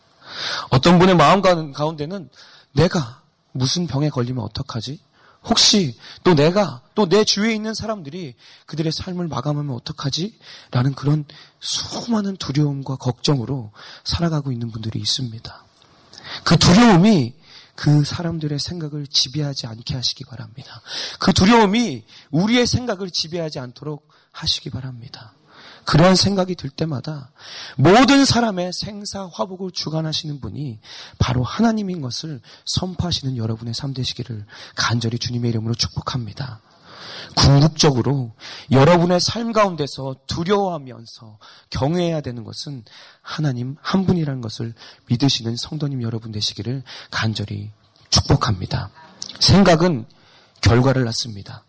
어떤 0.70 1.00
분의 1.00 1.16
마음 1.16 1.42
가운데는 1.42 2.30
내가 2.74 3.22
무슨 3.52 3.88
병에 3.88 4.10
걸리면 4.10 4.44
어떡하지? 4.44 5.00
혹시 5.46 5.98
또 6.24 6.36
내가 6.36 6.82
또 6.96 7.06
내 7.08 7.24
주위에 7.24 7.56
있는 7.56 7.74
사람들이 7.74 8.36
그들의 8.66 8.92
삶을 8.92 9.30
마감하면 9.30 9.74
어떡하지? 9.76 10.38
라는 10.72 10.94
그런 10.94 11.24
수많은 11.62 12.36
두려움과 12.36 12.98
걱정으로 12.98 13.72
살아가고 14.04 14.52
있는 14.52 14.70
분들이 14.70 15.00
있습니다. 15.00 15.64
그 16.44 16.58
두려움이 16.58 17.34
그 17.76 18.04
사람들의 18.04 18.60
생각을 18.60 19.08
지배하지 19.08 19.68
않게 19.68 19.96
하시기 19.96 20.26
바랍니다. 20.26 20.82
그 21.20 21.32
두려움이 21.32 22.04
우리의 22.32 22.68
생각을 22.68 23.10
지배하지 23.10 23.60
않도록 23.60 24.10
하시기 24.32 24.70
바랍니다. 24.70 25.34
그러한 25.86 26.16
생각이 26.16 26.56
들 26.56 26.70
때마다 26.70 27.32
모든 27.76 28.24
사람의 28.24 28.74
생사 28.74 29.28
화복을 29.34 29.72
주관하시는 29.72 30.40
분이 30.40 30.80
바로 31.18 31.44
하나님인 31.44 32.02
것을 32.02 32.42
선포하시는 32.66 33.38
여러분의 33.38 33.74
삶 33.74 33.94
되시기를 33.94 34.46
간절히 34.76 35.18
주님의 35.18 35.50
이름으로 35.50 35.74
축복합니다. 35.74 36.62
궁극적으로 37.36 38.34
여러분의 38.72 39.20
삶 39.20 39.52
가운데서 39.52 40.16
두려워하면서 40.28 41.40
경외해야 41.70 42.22
되는 42.22 42.44
것은 42.44 42.84
하나님 43.22 43.76
한 43.82 44.06
분이라는 44.06 44.42
것을 44.42 44.74
믿으시는 45.08 45.56
성도님 45.58 46.02
여러분 46.04 46.32
되시기를 46.32 46.84
간절히 47.10 47.72
축복합니다. 48.10 48.92
생각은 49.40 50.06
결과를 50.62 51.04
낳습니다. 51.06 51.64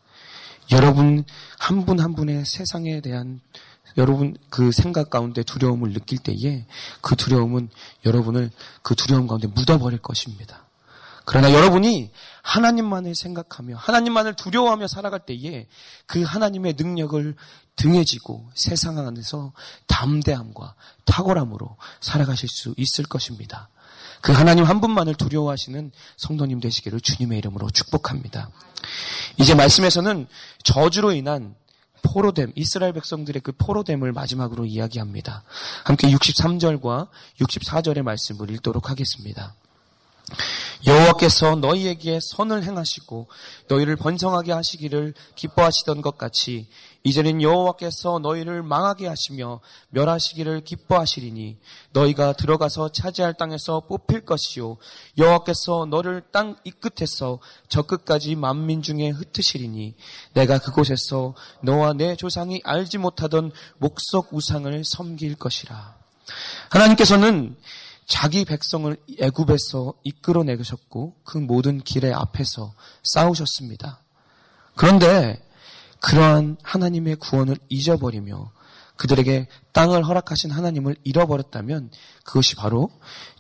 여러분 0.73 1.25
한 1.59 1.85
분한 1.85 2.05
한 2.05 2.15
분의 2.15 2.45
세상에 2.45 3.01
대한 3.01 3.41
여러분 3.97 4.37
그 4.51 4.73
생각 4.73 5.11
가운데 5.11 5.43
두려움을 5.43 5.93
느낄 5.93 6.19
때에 6.19 6.65
그 7.01 7.17
두려움은 7.17 7.69
여러분을 8.05 8.51
그 8.83 8.95
두려움 8.95 9.27
가운데 9.27 9.47
묻어버릴 9.49 9.99
것입니다. 9.99 10.65
그러나 11.25 11.53
여러분이 11.53 12.11
하나님만을 12.43 13.15
생각하며 13.15 13.77
하나님만을 13.77 14.35
두려워하며 14.35 14.87
살아갈 14.89 15.21
때에 15.21 15.67
그 16.07 16.23
하나님의 16.23 16.75
능력을 16.77 17.37
등에 17.77 18.05
지고 18.05 18.49
세상 18.55 18.99
안에서 18.99 19.53
담대함과 19.87 20.75
탁월함으로 21.05 21.77
살아가실 22.01 22.49
수 22.49 22.75
있을 22.77 23.05
것입니다. 23.05 23.69
그 24.21 24.33
하나님 24.33 24.65
한 24.65 24.81
분만을 24.81 25.15
두려워하시는 25.15 25.93
성도님 26.17 26.61
되시기를 26.61 27.01
주님의 27.01 27.39
이름으로 27.39 27.71
축복합니다. 27.71 28.51
이제 29.39 29.55
말씀에서는 29.55 30.27
저주로 30.63 31.13
인한 31.13 31.55
포로됨, 32.03 32.53
이스라엘 32.55 32.93
백성들의 32.93 33.43
그 33.43 33.53
포로됨을 33.53 34.13
마지막으로 34.13 34.65
이야기합니다. 34.65 35.43
함께 35.85 36.11
63절과 36.11 37.09
64절의 37.41 38.03
말씀을 38.03 38.51
읽도록 38.51 38.91
하겠습니다. 38.91 39.55
여호와께서 40.87 41.57
너희에게 41.57 42.21
선을 42.23 42.65
행하시고 42.65 43.29
너희를 43.69 43.97
번성하게 43.97 44.53
하시기를 44.53 45.15
기뻐하시던 45.35 46.01
것 46.01 46.17
같이 46.17 46.69
이제는 47.03 47.43
여호와께서 47.43 48.19
너희를 48.19 48.63
망하게 48.63 49.07
하시며 49.07 49.61
멸하시기를 49.91 50.65
기뻐하시리니 50.65 51.59
너희가 51.93 52.35
들어가서 52.35 52.93
차지할 52.93 53.35
땅에서 53.35 53.81
뽑힐 53.81 54.25
것이요 54.25 54.77
여호와께서 55.19 55.87
너를 55.87 56.23
땅 56.33 56.57
이 56.65 56.71
끝에서 56.71 57.39
저 57.69 57.83
끝까지 57.83 58.35
만민 58.35 58.83
중에 58.83 59.11
흩으시리니 59.11 59.95
내가 60.35 60.59
그곳에서 60.59 61.35
너와 61.63 61.95
내 61.95 62.17
조상이 62.17 62.61
알지 62.65 62.99
못하던 62.99 63.51
목석 63.79 64.33
우상을 64.33 64.83
섬길 64.85 65.37
것이라. 65.37 65.97
하나님께서는 66.71 67.57
자기 68.11 68.45
백성을 68.45 68.95
애굽에서 69.21 69.95
이끌어내셨고 70.03 71.15
그 71.23 71.39
모든 71.39 71.81
길의 71.81 72.13
앞에서 72.13 72.75
싸우셨습니다. 73.05 74.01
그런데 74.75 75.41
그러한 76.01 76.57
하나님의 76.61 77.17
구원을 77.17 77.57
잊어버리며 77.69 78.51
그들에게 78.97 79.47
땅을 79.73 80.05
허락하신 80.05 80.51
하나님을 80.51 80.97
잃어버렸다면 81.05 81.93
그것이 82.25 82.57
바로 82.57 82.91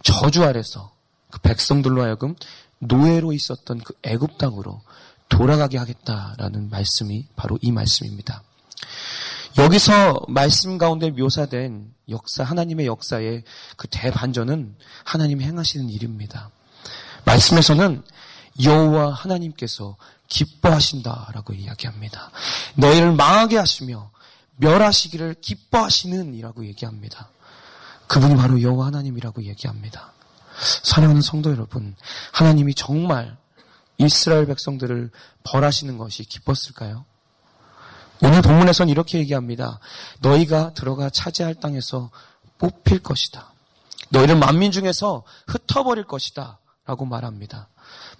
저주 0.05 0.45
아래서 0.45 0.93
그 1.33 1.41
백성들로 1.41 2.05
하여금 2.05 2.37
노예로 2.79 3.33
있었던 3.33 3.79
그 3.79 3.93
애굽 4.05 4.39
땅으로 4.39 4.83
돌아가게 5.29 5.79
하겠다라는 5.79 6.71
말씀이 6.71 7.27
바로 7.35 7.59
이 7.61 7.73
말씀입니다. 7.73 8.45
여기서 9.59 10.27
말씀 10.29 10.79
가운데 10.79 11.11
묘사된 11.11 11.93
역사, 12.09 12.45
하나님의 12.45 12.87
역사의 12.87 13.45
그 13.77 13.89
대반전은 13.89 14.77
하나님이 15.05 15.45
행하시는 15.45 15.89
일입니다. 15.89 16.51
말씀에서는 17.25 18.03
여호와 18.63 19.13
하나님께서 19.13 19.97
기뻐하신다라고 20.29 21.55
이야기합니다. 21.55 22.31
너희를 22.75 23.13
망하게 23.13 23.59
하시며 23.59 24.11
멸하시기를 24.57 25.37
기뻐하시는 25.41 26.35
이라고 26.35 26.65
얘기합니다. 26.67 27.31
그분이 28.07 28.37
바로 28.37 28.61
여호와 28.61 28.87
하나님이라고 28.87 29.45
얘기합니다. 29.45 30.13
사랑하는 30.83 31.23
성도 31.23 31.51
여러분, 31.51 31.95
하나님이 32.33 32.75
정말 32.75 33.37
이스라엘 33.99 34.47
백성들을 34.47 35.11
벌하시는 35.45 35.97
것이 35.97 36.25
기뻤을까요? 36.25 37.05
오늘 38.23 38.43
본문에선 38.43 38.89
이렇게 38.89 39.19
얘기합니다. 39.19 39.81
너희가 40.21 40.75
들어가 40.75 41.09
차지할 41.11 41.55
땅에서 41.55 42.11
뽑힐 42.59 43.03
것이다. 43.03 43.53
너희를 44.11 44.37
만민 44.37 44.73
중에서 44.73 45.25
흩어버릴 45.47 46.05
것이다. 46.05 46.59
라고 46.85 47.05
말합니다. 47.05 47.69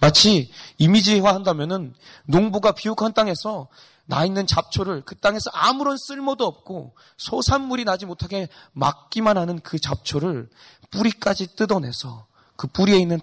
마치 0.01 0.51
이미지화 0.79 1.35
한다면은 1.35 1.95
농부가 2.25 2.73
비옥한 2.73 3.13
땅에서 3.13 3.69
나 4.07 4.25
있는 4.25 4.47
잡초를 4.47 5.03
그 5.05 5.17
땅에서 5.17 5.51
아무런 5.53 5.97
쓸모도 5.97 6.45
없고 6.47 6.95
소산물이 7.17 7.85
나지 7.85 8.07
못하게 8.07 8.49
막기만 8.73 9.37
하는 9.37 9.61
그 9.61 9.79
잡초를 9.79 10.49
뿌리까지 10.91 11.55
뜯어내서 11.57 12.27
그 12.57 12.67
뿌리에 12.67 12.99
있는 12.99 13.21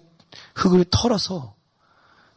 흙을 0.56 0.86
털어서 0.90 1.56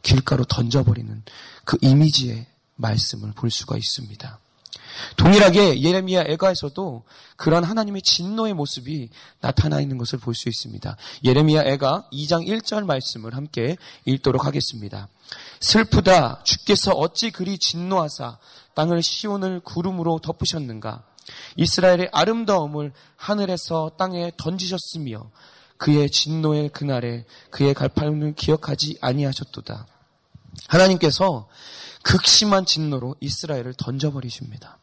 길가로 0.01 0.45
던져버리는 0.45 1.23
그 1.63 1.77
이미지의 1.81 2.47
말씀을 2.81 3.31
볼 3.33 3.49
수가 3.51 3.77
있습니다. 3.77 4.39
동일하게 5.15 5.81
예레미야 5.81 6.23
애가에서도 6.27 7.03
그런 7.35 7.63
하나님의 7.63 8.01
진노의 8.01 8.53
모습이 8.53 9.09
나타나 9.39 9.79
있는 9.79 9.97
것을 9.97 10.19
볼 10.19 10.35
수 10.35 10.49
있습니다. 10.49 10.97
예레미야 11.23 11.63
애가 11.63 12.09
2장 12.11 12.47
1절 12.47 12.85
말씀을 12.85 13.35
함께 13.35 13.77
읽도록 14.05 14.45
하겠습니다. 14.45 15.07
슬프다 15.59 16.43
주께서 16.43 16.91
어찌 16.91 17.31
그리 17.31 17.57
진노하사 17.57 18.37
땅을 18.73 19.01
시온을 19.01 19.61
구름으로 19.61 20.19
덮으셨는가 20.19 21.03
이스라엘의 21.55 22.09
아름다움을 22.11 22.91
하늘에서 23.15 23.91
땅에 23.97 24.31
던지셨으며 24.37 25.31
그의 25.77 26.09
진노의 26.09 26.69
그날에 26.69 27.25
그의 27.49 27.73
갈팔을 27.73 28.35
기억하지 28.35 28.97
아니하셨도다. 29.01 29.87
하나님께서 30.67 31.47
극심한 32.03 32.65
진노로 32.65 33.15
이스라엘을 33.19 33.73
던져버리십니다. 33.77 34.77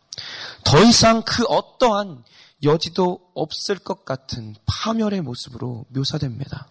더 0.65 0.83
이상 0.83 1.23
그 1.23 1.45
어떠한 1.45 2.25
여지도 2.63 3.21
없을 3.35 3.79
것 3.79 4.05
같은 4.05 4.55
파멸의 4.67 5.21
모습으로 5.21 5.85
묘사됩니다. 5.89 6.69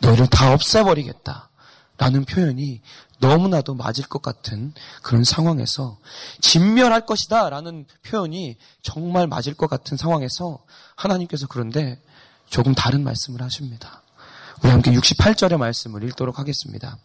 너희를 0.00 0.26
다 0.28 0.52
없애버리겠다. 0.52 1.50
라는 1.98 2.24
표현이 2.24 2.80
너무나도 3.18 3.74
맞을 3.74 4.04
것 4.04 4.22
같은 4.22 4.72
그런 5.02 5.22
상황에서 5.22 5.98
진멸할 6.40 7.04
것이다 7.04 7.50
라는 7.50 7.84
표현이 8.04 8.56
정말 8.80 9.26
맞을 9.26 9.52
것 9.52 9.68
같은 9.68 9.98
상황에서 9.98 10.60
하나님께서 10.96 11.46
그런데 11.46 12.00
조금 12.48 12.74
다른 12.74 13.04
말씀을 13.04 13.42
하십니다. 13.42 14.02
우리 14.62 14.70
함께 14.70 14.90
68절의 14.92 15.56
말씀을 15.56 16.04
읽도록 16.04 16.38
하겠습니다. 16.38 16.98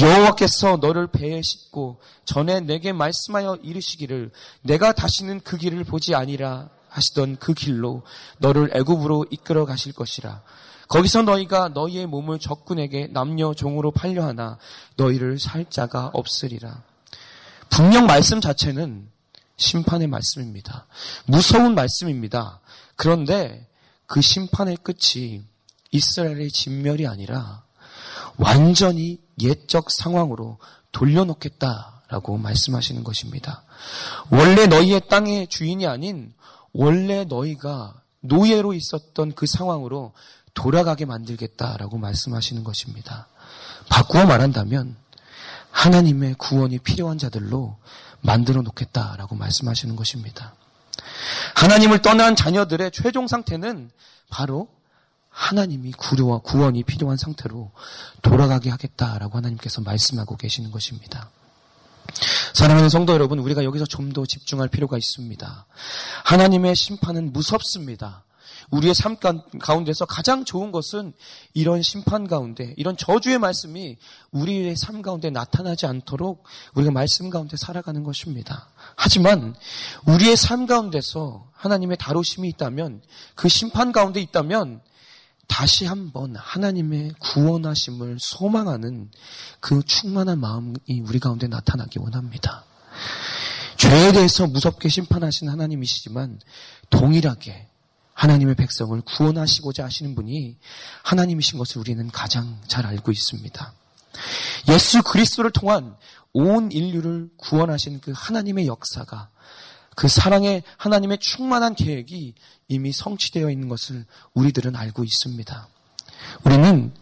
여호와께서 0.00 0.76
너를 0.76 1.06
배에 1.06 1.40
싣고 1.42 2.00
전에 2.24 2.60
내게 2.60 2.92
말씀하여 2.92 3.58
이르시기를 3.62 4.30
내가 4.62 4.92
다시는 4.92 5.40
그 5.40 5.56
길을 5.56 5.84
보지 5.84 6.14
아니라 6.14 6.68
하시던 6.88 7.36
그 7.36 7.54
길로 7.54 8.02
너를 8.38 8.70
애굽으로 8.74 9.26
이끌어 9.30 9.64
가실 9.64 9.92
것이라 9.92 10.42
거기서 10.88 11.22
너희가 11.22 11.70
너희의 11.70 12.06
몸을 12.06 12.38
적군에게 12.38 13.08
남녀 13.12 13.54
종으로 13.54 13.90
팔려 13.90 14.24
하나 14.24 14.58
너희를 14.96 15.38
살 15.38 15.64
자가 15.68 16.10
없으리라. 16.12 16.82
분명 17.70 18.06
말씀 18.06 18.40
자체는 18.40 19.08
심판의 19.56 20.06
말씀입니다. 20.08 20.86
무서운 21.24 21.74
말씀입니다. 21.74 22.60
그런데 22.96 23.66
그 24.06 24.20
심판의 24.20 24.76
끝이 24.82 25.42
이스라엘의 25.94 26.50
진멸이 26.50 27.06
아니라 27.06 27.62
완전히 28.36 29.20
옛적 29.40 29.90
상황으로 29.90 30.58
돌려놓겠다라고 30.92 32.36
말씀하시는 32.36 33.04
것입니다. 33.04 33.62
원래 34.30 34.66
너희의 34.66 35.02
땅의 35.08 35.46
주인이 35.48 35.86
아닌 35.86 36.34
원래 36.72 37.24
너희가 37.24 37.94
노예로 38.20 38.74
있었던 38.74 39.32
그 39.34 39.46
상황으로 39.46 40.12
돌아가게 40.54 41.04
만들겠다라고 41.04 41.98
말씀하시는 41.98 42.64
것입니다. 42.64 43.28
바꾸어 43.88 44.24
말한다면 44.24 44.96
하나님의 45.70 46.34
구원이 46.34 46.78
필요한 46.78 47.18
자들로 47.18 47.76
만들어 48.20 48.62
놓겠다라고 48.62 49.36
말씀하시는 49.36 49.94
것입니다. 49.94 50.54
하나님을 51.54 52.02
떠난 52.02 52.34
자녀들의 52.34 52.90
최종 52.92 53.28
상태는 53.28 53.90
바로 54.30 54.68
하나님이 55.34 55.92
구류와 55.92 56.38
구원이 56.38 56.84
필요한 56.84 57.16
상태로 57.16 57.72
돌아가게 58.22 58.70
하겠다라고 58.70 59.36
하나님께서 59.36 59.82
말씀하고 59.82 60.36
계시는 60.36 60.70
것입니다. 60.70 61.30
사랑하는 62.54 62.88
성도 62.88 63.12
여러분, 63.12 63.40
우리가 63.40 63.64
여기서 63.64 63.84
좀 63.86 64.12
더 64.12 64.24
집중할 64.24 64.68
필요가 64.68 64.96
있습니다. 64.96 65.66
하나님의 66.24 66.76
심판은 66.76 67.32
무섭습니다. 67.32 68.22
우리의 68.70 68.94
삶 68.94 69.16
가운데서 69.58 70.06
가장 70.06 70.44
좋은 70.44 70.70
것은 70.70 71.12
이런 71.52 71.82
심판 71.82 72.28
가운데, 72.28 72.72
이런 72.76 72.96
저주의 72.96 73.38
말씀이 73.38 73.96
우리의 74.30 74.76
삶 74.76 75.02
가운데 75.02 75.30
나타나지 75.30 75.86
않도록 75.86 76.44
우리가 76.74 76.92
말씀 76.92 77.28
가운데 77.28 77.56
살아가는 77.56 78.04
것입니다. 78.04 78.68
하지만 78.94 79.56
우리의 80.06 80.36
삶 80.36 80.66
가운데서 80.66 81.50
하나님의 81.52 81.96
다루심이 81.96 82.48
있다면, 82.50 83.02
그 83.34 83.48
심판 83.48 83.90
가운데 83.90 84.20
있다면, 84.20 84.80
다시 85.46 85.84
한번 85.84 86.34
하나님의 86.36 87.12
구원하심을 87.18 88.18
소망하는 88.20 89.10
그 89.60 89.82
충만한 89.84 90.40
마음이 90.40 90.78
우리 91.02 91.18
가운데 91.18 91.46
나타나기 91.46 91.98
원합니다. 91.98 92.64
죄에 93.76 94.12
대해서 94.12 94.46
무섭게 94.46 94.88
심판하신 94.88 95.48
하나님이시지만 95.48 96.40
동일하게 96.90 97.68
하나님의 98.14 98.54
백성을 98.54 98.98
구원하시고자 99.02 99.84
하시는 99.84 100.14
분이 100.14 100.56
하나님이신 101.02 101.58
것을 101.58 101.80
우리는 101.80 102.08
가장 102.10 102.60
잘 102.66 102.86
알고 102.86 103.10
있습니다. 103.12 103.72
예수 104.68 105.02
그리스도를 105.02 105.50
통한 105.50 105.96
온 106.32 106.70
인류를 106.70 107.28
구원하신 107.36 108.00
그 108.00 108.12
하나님의 108.14 108.66
역사가 108.66 109.30
그 109.94 110.08
사랑의 110.08 110.62
하나님의 110.76 111.18
충만한 111.18 111.74
계획이 111.74 112.34
이미 112.68 112.92
성취되어 112.92 113.50
있는 113.50 113.68
것을 113.68 114.04
우리들은 114.34 114.76
알고 114.76 115.04
있습니다. 115.04 115.68
우리는 116.44 116.92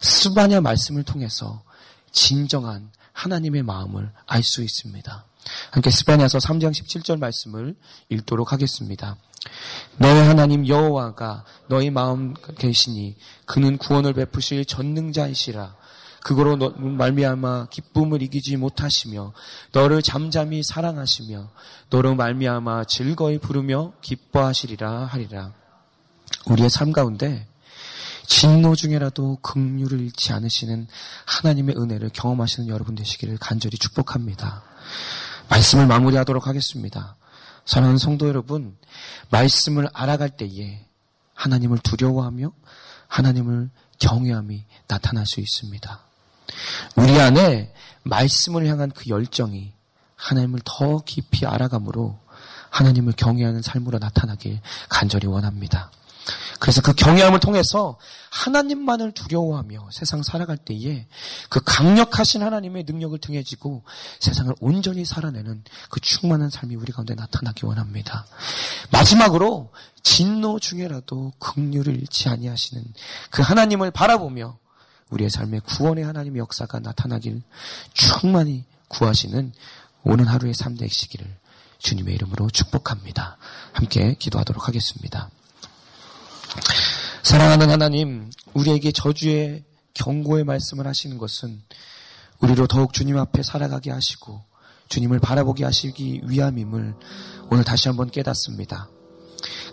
스바냐 0.00 0.60
말씀을 0.60 1.04
통해서 1.04 1.62
진정한 2.10 2.90
하나님의 3.12 3.62
마음을 3.62 4.10
알 4.26 4.42
수 4.42 4.62
있습니다. 4.62 5.24
함께 5.70 5.90
스바냐서 5.90 6.38
3장 6.38 6.70
17절 6.72 7.18
말씀을 7.18 7.74
읽도록 8.08 8.52
하겠습니다. 8.52 9.16
너의 9.98 10.24
하나님 10.24 10.66
여호와가 10.66 11.44
너의 11.68 11.90
마음 11.90 12.34
계시니 12.58 13.16
그는 13.44 13.76
구원을 13.76 14.14
베푸실 14.14 14.64
전능자이시라. 14.64 15.74
그거로 16.24 16.56
너, 16.56 16.70
말미암아 16.70 17.66
기쁨을 17.70 18.22
이기지 18.22 18.56
못하시며 18.56 19.32
너를 19.72 20.02
잠잠히 20.02 20.62
사랑하시며 20.62 21.50
너로 21.90 22.14
말미암아 22.14 22.84
즐거이 22.84 23.38
부르며 23.38 23.92
기뻐하시리라 24.02 25.06
하리라. 25.06 25.52
우리의 26.46 26.70
삶 26.70 26.92
가운데 26.92 27.46
진노 28.26 28.76
중에라도 28.76 29.36
긍휼을 29.42 30.00
잃지 30.00 30.32
않으시는 30.32 30.86
하나님의 31.26 31.76
은혜를 31.76 32.10
경험하시는 32.10 32.68
여러분 32.68 32.94
되시기를 32.94 33.36
간절히 33.38 33.76
축복합니다. 33.76 34.62
말씀을 35.48 35.86
마무리하도록 35.86 36.46
하겠습니다. 36.46 37.16
사랑하는 37.64 37.98
성도 37.98 38.28
여러분, 38.28 38.76
말씀을 39.30 39.88
알아갈 39.92 40.30
때에 40.30 40.86
하나님을 41.34 41.78
두려워하며 41.78 42.50
하나님을 43.08 43.70
경외함이 43.98 44.64
나타날 44.88 45.26
수 45.26 45.40
있습니다. 45.40 46.11
우리 46.96 47.20
안에 47.20 47.72
말씀을 48.02 48.66
향한 48.66 48.90
그 48.90 49.08
열정이 49.08 49.72
하나님을 50.16 50.60
더 50.64 51.02
깊이 51.04 51.46
알아감으로 51.46 52.18
하나님을 52.70 53.12
경외하는 53.14 53.62
삶으로 53.62 53.98
나타나길 53.98 54.60
간절히 54.88 55.26
원합니다. 55.26 55.90
그래서 56.58 56.80
그 56.80 56.94
경외함을 56.94 57.40
통해서 57.40 57.98
하나님만을 58.30 59.12
두려워하며 59.12 59.88
세상 59.90 60.22
살아갈 60.22 60.56
때에 60.56 61.06
그 61.48 61.60
강력하신 61.64 62.42
하나님의 62.42 62.84
능력을 62.84 63.18
등에 63.18 63.42
지고 63.42 63.82
세상을 64.20 64.54
온전히 64.60 65.04
살아내는 65.04 65.64
그 65.90 66.00
충만한 66.00 66.50
삶이 66.50 66.76
우리 66.76 66.92
가운데 66.92 67.16
나타나기 67.16 67.66
원합니다. 67.66 68.26
마지막으로 68.92 69.72
진노 70.04 70.60
중에라도 70.60 71.32
긍휼을 71.40 71.88
잃지 71.88 72.28
아니하시는 72.28 72.84
그 73.30 73.42
하나님을 73.42 73.90
바라보며 73.90 74.56
우리의 75.12 75.30
삶에 75.30 75.60
구원의 75.60 76.04
하나님의 76.04 76.40
역사가 76.40 76.80
나타나길 76.80 77.42
충만히 77.92 78.64
구하시는 78.88 79.52
오는 80.04 80.26
하루의 80.26 80.54
삶대 80.54 80.88
시기를 80.88 81.26
주님의 81.78 82.14
이름으로 82.14 82.50
축복합니다. 82.50 83.36
함께 83.72 84.14
기도하도록 84.14 84.66
하겠습니다. 84.66 85.30
사랑하는 87.22 87.70
하나님, 87.70 88.30
우리에게 88.52 88.92
저주의 88.92 89.64
경고의 89.94 90.44
말씀을 90.44 90.86
하시는 90.86 91.18
것은 91.18 91.62
우리로 92.40 92.66
더욱 92.66 92.92
주님 92.92 93.18
앞에 93.18 93.42
살아가게 93.42 93.90
하시고 93.90 94.42
주님을 94.88 95.20
바라보게 95.20 95.64
하시기 95.64 96.22
위함임을 96.24 96.94
오늘 97.50 97.64
다시 97.64 97.88
한번 97.88 98.10
깨닫습니다. 98.10 98.88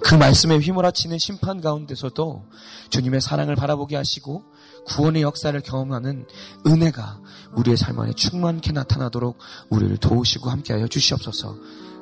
그 0.02 0.16
말씀에 0.16 0.58
휘몰 0.58 0.86
아치는 0.86 1.18
심판 1.18 1.62
가운데서도 1.62 2.46
주님의 2.90 3.22
사랑을 3.22 3.56
바라보게 3.56 3.96
하시고 3.96 4.44
구원의 4.86 5.22
역사를 5.22 5.60
경험하는 5.60 6.26
은혜가 6.66 7.22
우리의 7.54 7.78
삶 7.78 8.00
안에 8.00 8.14
충만케 8.14 8.72
나타나도록 8.72 9.38
우리를 9.70 9.98
도우시고 9.98 10.50
함께하여 10.50 10.88
주시옵소서. 10.88 11.58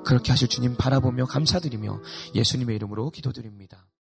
그렇게 0.06 0.32
하실 0.32 0.48
주님 0.48 0.76
바라보며 0.76 1.26
감사드리며 1.26 2.00
예수님의 2.34 2.76
이름으로 2.78 3.10
기도드립니다. 3.10 3.87